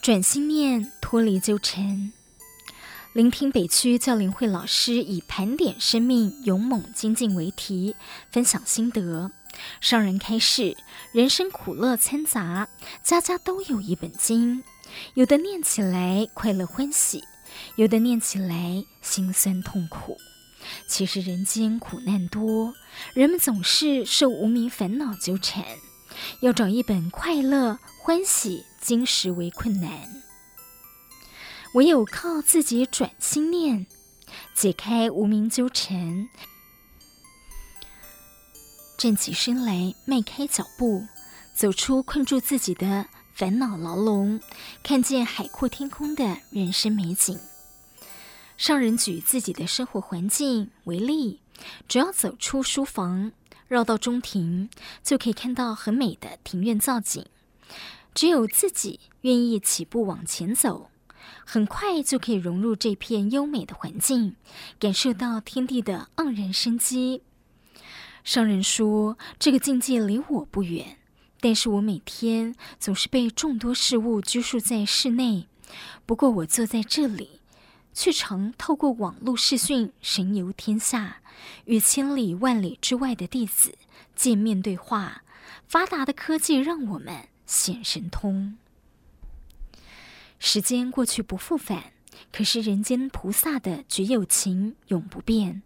[0.05, 2.13] 转心念，脱离纠缠。
[3.15, 7.97] 聆听北区教联会老师以盘点生命、勇猛精进为题，
[8.31, 9.31] 分享心得，
[9.81, 10.77] 上人开示：
[11.13, 12.69] 人生苦乐参杂，
[13.03, 14.63] 家家都有一本经，
[15.15, 17.25] 有的念起来快乐欢喜，
[17.77, 20.19] 有的念起来心酸痛苦。
[20.87, 22.75] 其实人间苦难多，
[23.15, 25.65] 人们总是受无名烦恼纠缠，
[26.41, 30.23] 要找一本快乐欢喜经实为困难。
[31.73, 33.87] 唯有靠自己转心念，
[34.55, 36.29] 解开无明纠缠，
[38.99, 41.07] 站起身来，迈开脚步，
[41.55, 44.41] 走出困住自己的烦恼牢笼，
[44.83, 47.41] 看见海阔天空的人生美景。
[48.57, 51.41] 上人举自己的生活环境为例，
[51.89, 53.33] 只要走出书房，
[53.67, 54.71] 绕到中庭，
[55.03, 57.27] 就可以看到很美的庭院造景。
[58.15, 60.91] 只有自己愿意起步往前走，
[61.45, 64.37] 很快就可以融入这片优美的环境，
[64.79, 67.23] 感受到天地的盎然生机。
[68.23, 70.99] 上人说：“这个境界离我不远，
[71.41, 75.49] 但是我每天总是被众多事物拘束在室内。
[76.07, 77.41] 不过我坐在这里。”
[77.97, 81.19] 却常透过网络视讯神游天下，
[81.67, 83.79] 与千里万里之外的弟子
[84.17, 85.23] 见面对话。
[85.69, 88.57] 发达的科技让我们显神通。
[90.39, 91.93] 时间过去不复返，
[92.33, 95.63] 可是人间菩萨的绝有情永不变。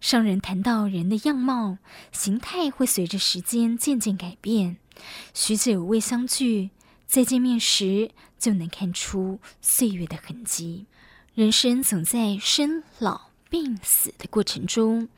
[0.00, 1.78] 上人谈到人的样貌
[2.12, 4.76] 形态会随着时间渐渐改变，
[5.34, 6.70] 许久未相聚，
[7.06, 10.86] 再见面时就能看出岁月的痕迹。
[11.34, 15.08] 人生总在生老病死的过程中，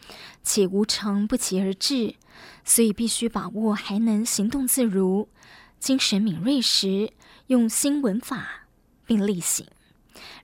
[0.42, 2.14] 且无常不期而至，
[2.64, 5.28] 所以必须把握还能行动自如、
[5.80, 7.10] 精神敏锐时，
[7.46, 8.66] 用心闻法
[9.06, 9.66] 并力行。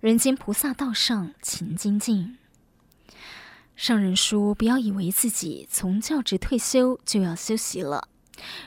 [0.01, 2.39] 人间菩萨道上勤精进。
[3.77, 8.09] 上人说：“不要以为自己从教职退休就要休息了。”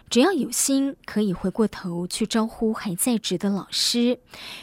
[0.09, 4.19] 只要有心，可以回过头去招呼还在职的老师，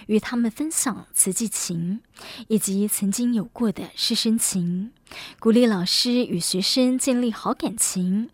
[0.07, 2.01] 与他们分享慈济情，
[2.49, 4.93] 以及曾经有过的师生情，
[5.39, 8.31] 鼓励老师与学生建立好感情，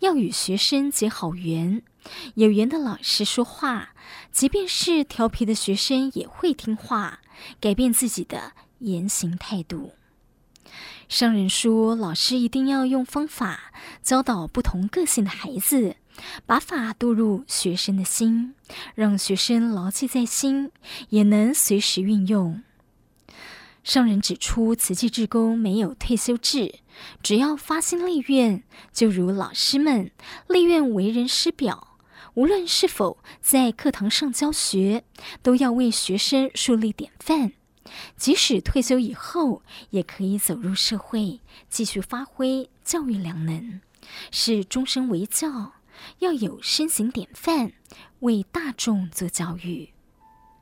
[0.00, 1.82] 要与学生结好缘。
[2.34, 3.90] 有缘的老师说话，
[4.30, 7.20] 即便是调皮的学生也会听话，
[7.60, 9.92] 改变自己的言行态度。
[11.08, 13.72] 商人说，老师一定要用方法
[14.02, 15.96] 教导不同个性的孩子。
[16.46, 18.54] 把法渡入学生的心，
[18.94, 20.72] 让学生牢记在心，
[21.10, 22.62] 也能随时运用。
[23.86, 26.80] 上人指出，慈济志工没有退休制，
[27.22, 30.10] 只要发心立愿，就如老师们
[30.48, 31.96] 立愿为人师表，
[32.34, 35.04] 无论是否在课堂上教学，
[35.40, 37.52] 都要为学生树立典范。
[38.16, 43.80] 即使退休以后，也可以走入社会，继续发挥教育良能，
[44.32, 45.74] 是终身为教。
[46.18, 47.70] 要有身行典范，
[48.18, 49.90] 为大众做教育。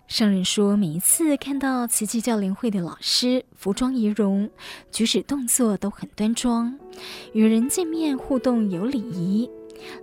[0.06, 4.50] 上人说，每一次看到慈济教联会的老师，服装仪容、
[4.92, 6.78] 举止动作都很端庄，
[7.32, 9.50] 与人见面互动有礼仪，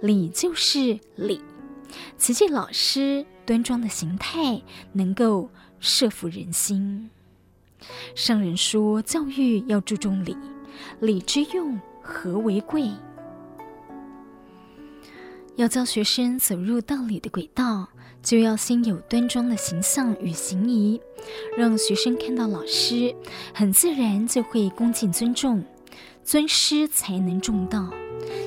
[0.02, 1.40] 礼就是礼。
[2.18, 5.50] 慈济老师端庄的形态，能够
[5.80, 7.10] 摄服人心。
[8.16, 10.36] 上人说，教育要注重礼，
[11.00, 12.90] 礼之用，和为贵。
[15.58, 17.88] 要教学生走入道理的轨道，
[18.24, 21.02] 就要先有端庄的形象与行仪，
[21.58, 23.14] 让学生看到老师，
[23.54, 25.64] 很自然就会恭敬尊重。
[26.24, 27.90] 尊师才能重道，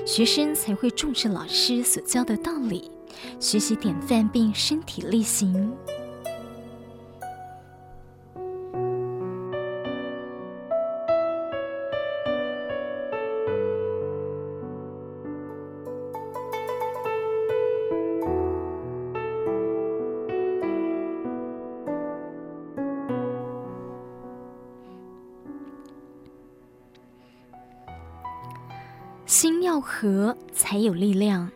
[0.06, 2.90] 学生才会重视老师所教的道理，
[3.40, 5.72] 学习典范并身体力行。
[29.84, 31.50] 和，才有力量。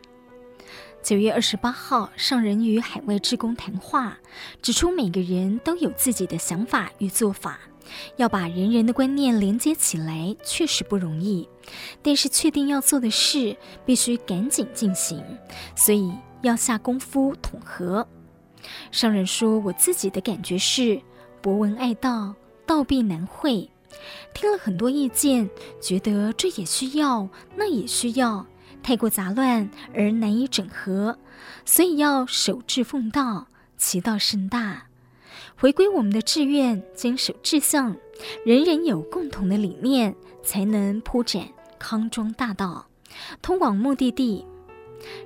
[1.02, 4.18] 九月二十八号，上人与海外志工谈话，
[4.60, 7.58] 指出每个人都有自己的想法与做法，
[8.16, 11.48] 要把人人的观念连接起来，确实不容易。
[12.02, 13.56] 但是确定要做的事，
[13.86, 15.24] 必须赶紧进行，
[15.74, 16.12] 所以
[16.42, 18.06] 要下功夫统合。
[18.90, 21.00] 上人说：“我自己的感觉是，
[21.40, 22.34] 博闻爱道，
[22.66, 23.70] 道必难会。”
[24.34, 25.48] 听了很多意见，
[25.80, 28.46] 觉得这也需要，那也需要，
[28.82, 31.18] 太过杂乱而难以整合，
[31.64, 34.84] 所以要守志奉道，其道甚大。
[35.56, 37.96] 回归我们的志愿，坚守志向，
[38.44, 42.86] 人人有共同的理念，才能铺展康庄大道，
[43.42, 44.46] 通往目的地。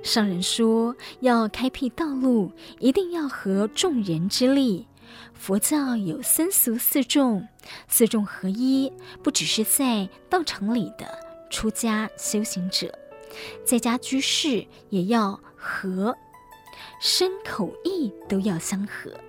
[0.01, 4.87] 上人说，要开辟道路，一定要合众人之力。
[5.43, 7.45] 佛教有僧俗四众，
[7.89, 8.89] 四众合一，
[9.21, 11.19] 不只是在道场里的
[11.49, 12.97] 出家修行者，
[13.65, 16.15] 在家居士也要合，
[17.01, 19.19] 身口意都要相合，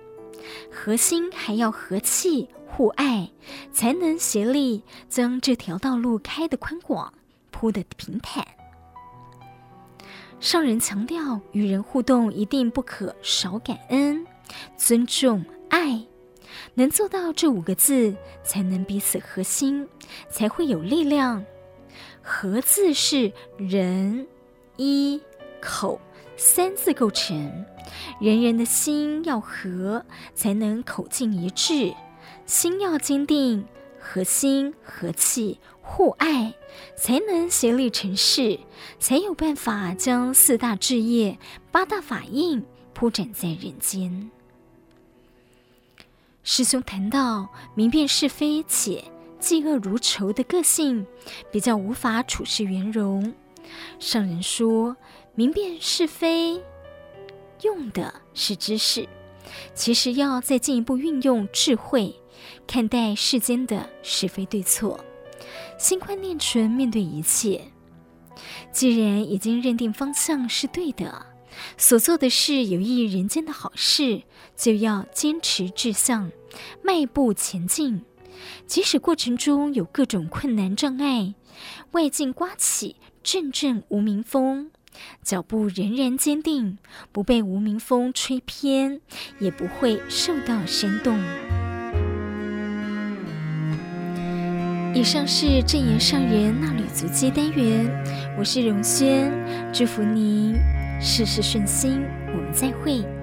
[0.71, 3.29] 合心还要和气互爱，
[3.73, 7.13] 才能协力将这条道路开得宽广，
[7.51, 8.47] 铺得平坦。
[10.39, 14.25] 上人强调，与人互动一定不可少感恩、
[14.77, 16.03] 尊重、爱，
[16.73, 19.87] 能做到这五个字，才能彼此合心，
[20.29, 21.45] 才会有力量。
[22.21, 24.27] 合字是人、
[24.77, 25.21] 一、
[25.61, 25.99] 口
[26.35, 27.65] 三字构成，
[28.19, 31.93] 人人的心要合，才能口径一致，
[32.45, 33.65] 心要坚定，
[33.99, 35.59] 合心和气。
[35.87, 36.55] 互爱，
[36.97, 38.59] 才能协力成事，
[38.99, 41.37] 才有办法将四大志业、
[41.71, 44.31] 八大法印铺展在人间。
[46.47, 49.03] 师兄谈到明辨是非且
[49.41, 51.03] 嫉恶如仇的个性，
[51.51, 53.33] 比较无法处事圆融。
[53.97, 54.95] 上人说，
[55.33, 56.63] 明辨是非
[57.63, 59.09] 用的是知识，
[59.73, 62.15] 其实要再进一步运用智慧，
[62.67, 65.03] 看待世间的是非对错。
[65.79, 67.59] 心宽念纯，面对一切。
[68.71, 71.25] 既然已经认定方向是对的，
[71.77, 74.23] 所做的事有益人间的好事，
[74.55, 76.31] 就要坚持志向，
[76.83, 78.03] 迈步前进。
[78.67, 81.33] 即使过程中有各种困难障碍，
[81.91, 84.71] 外境刮起阵阵无名风，
[85.23, 86.77] 脚步仍然坚定，
[87.11, 88.99] 不被无名风吹偏，
[89.39, 91.17] 也不会受到煽动。
[94.93, 97.85] 以上是正言上人衲履足迹单元，
[98.37, 99.31] 我是荣轩，
[99.73, 100.55] 祝福您
[100.99, 102.03] 事事顺心，
[102.35, 103.14] 我们再会。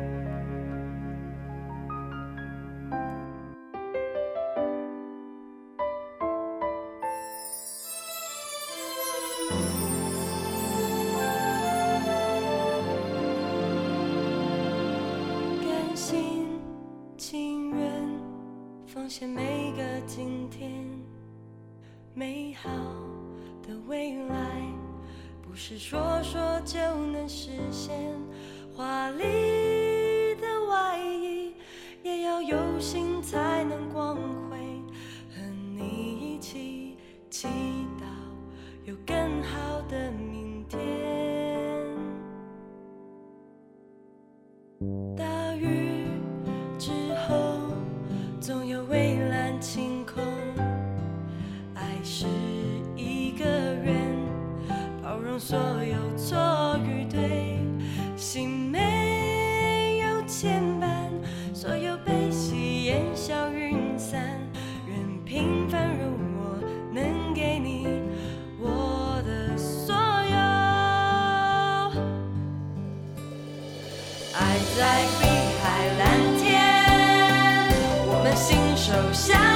[79.13, 79.52] 想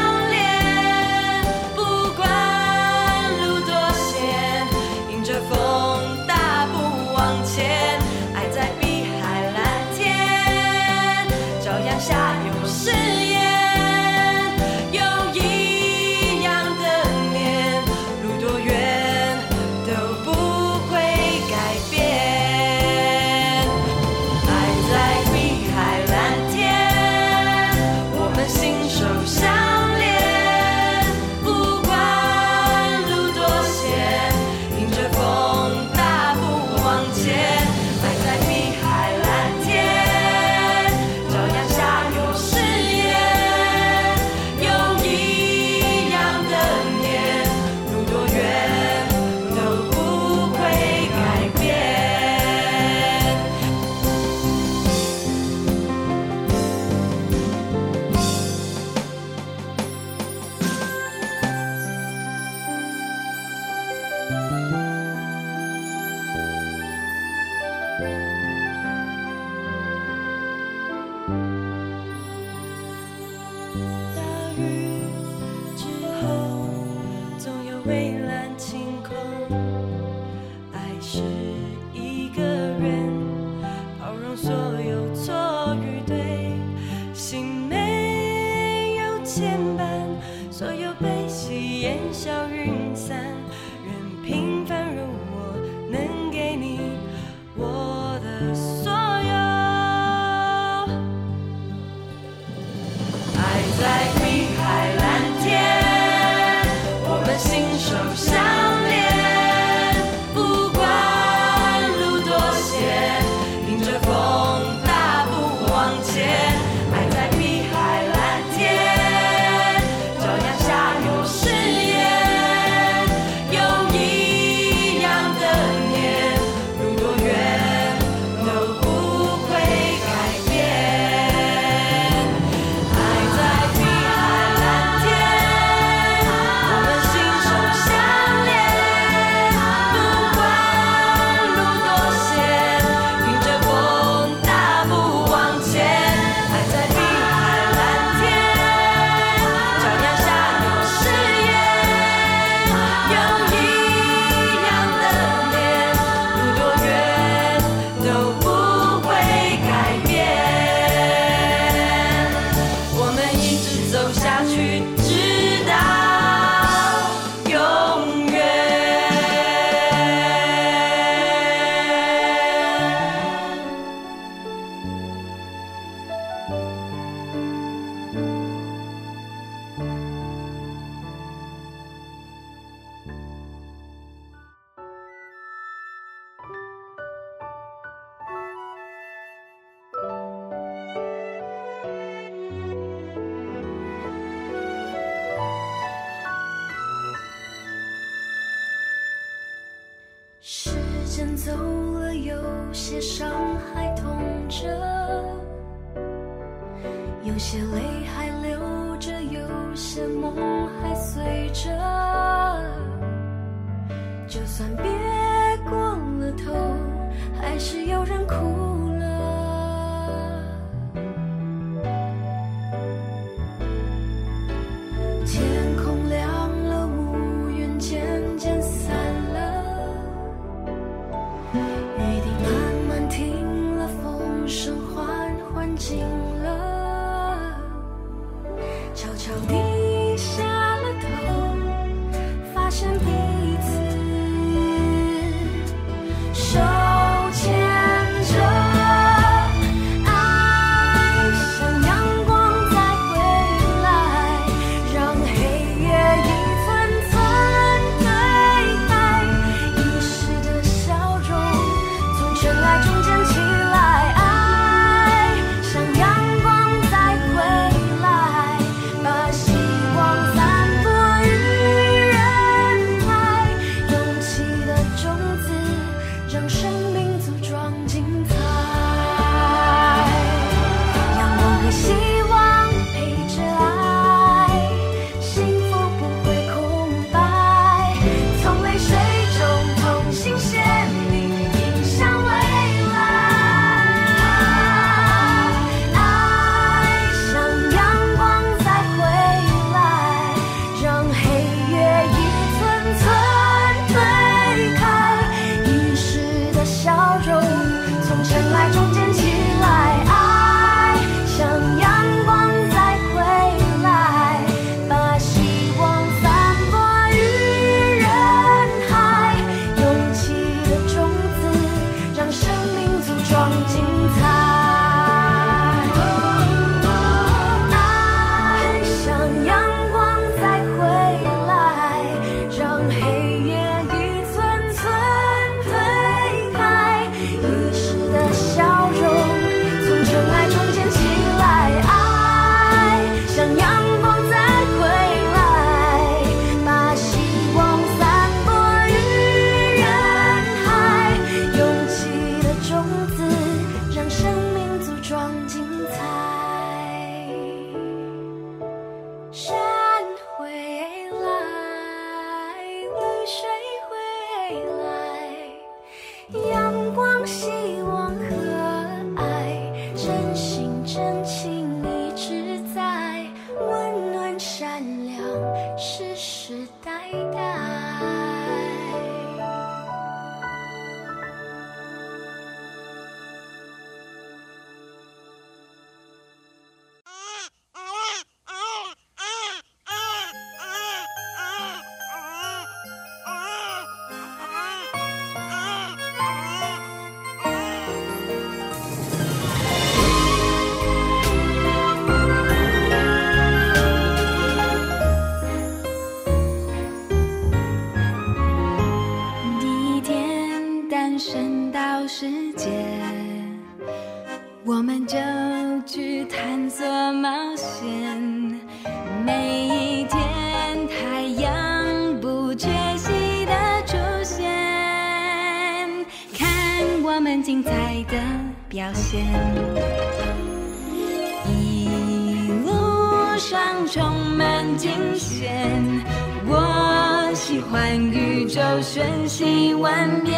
[437.46, 440.34] 喜欢宇宙瞬息万变，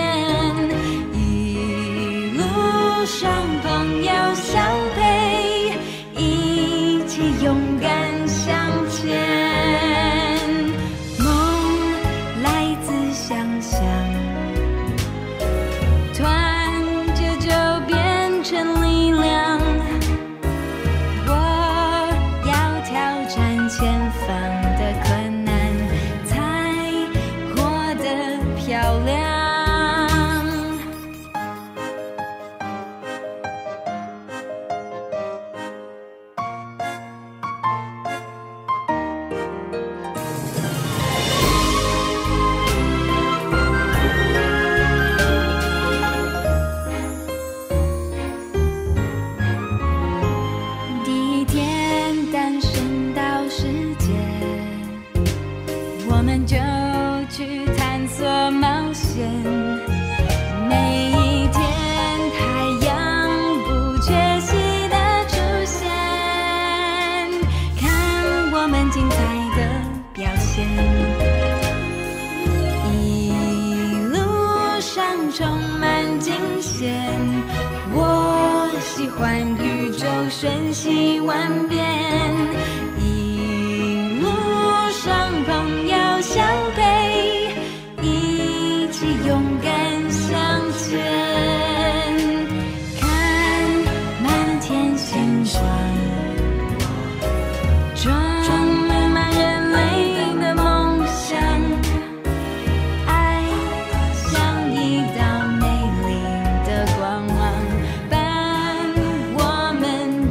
[1.15, 2.43] 一路
[3.07, 3.33] 上
[3.63, 4.63] 朋友相
[4.95, 5.73] 陪，
[6.15, 7.78] 一起拥抱。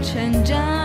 [0.08, 0.77] 成长。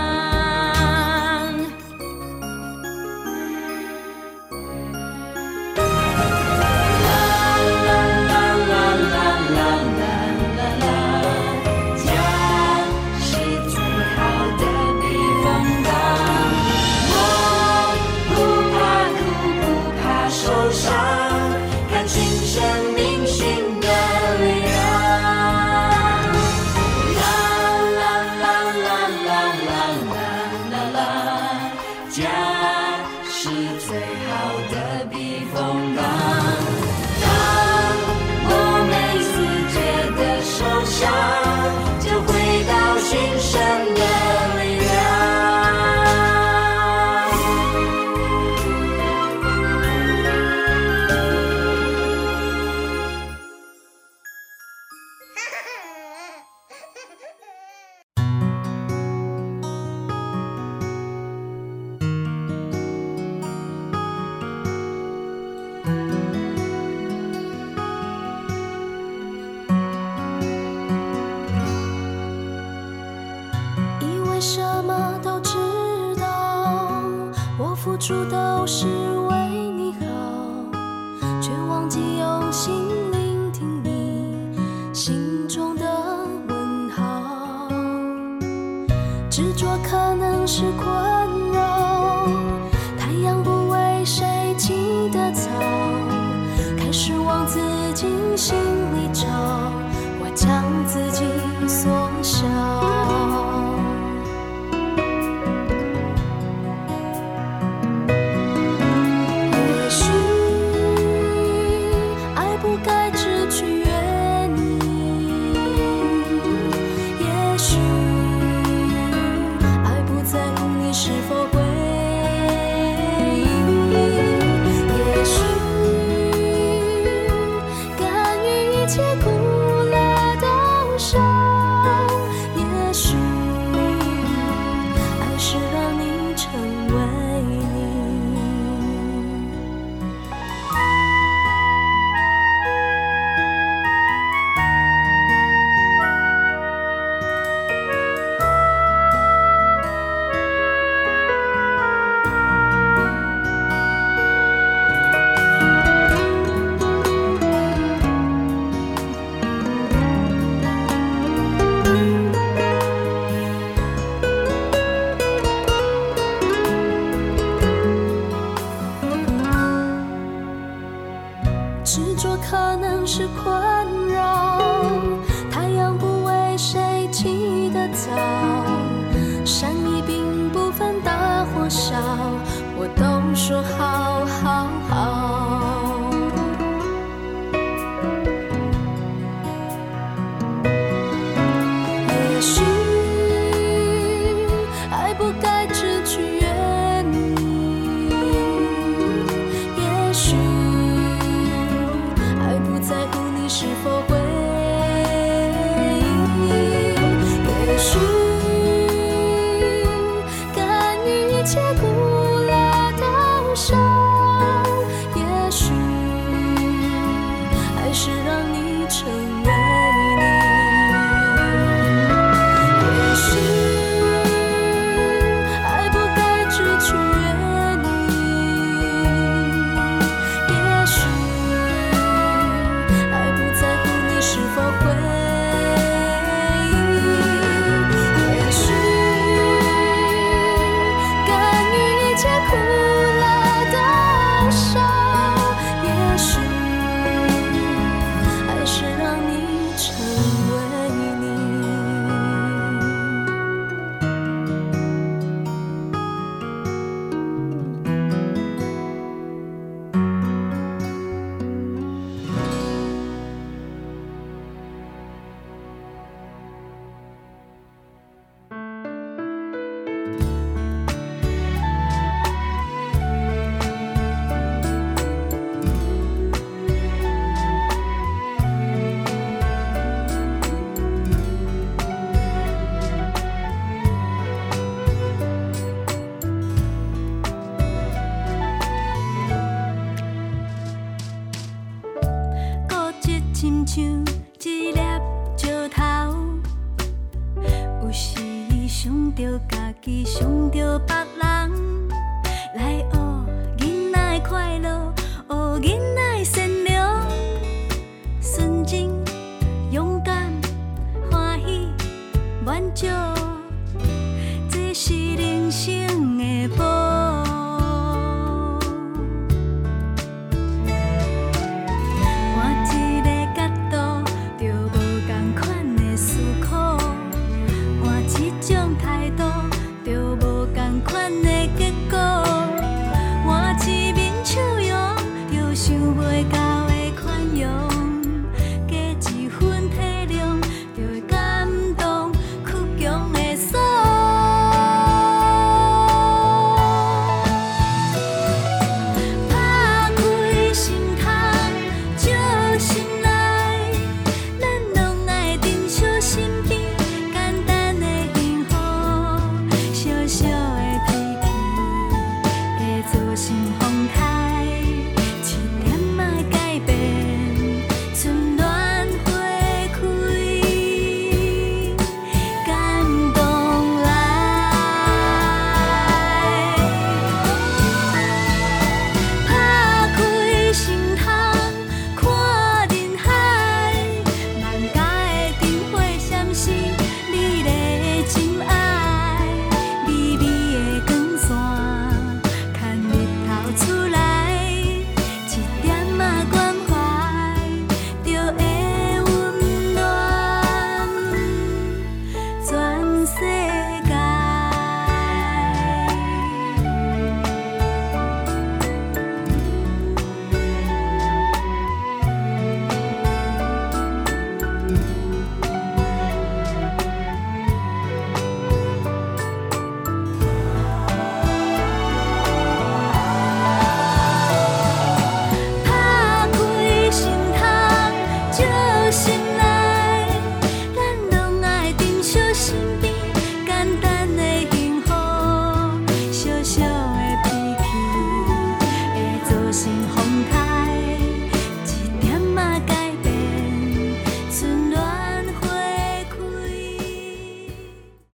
[336.09, 337.72] 未到的宽容。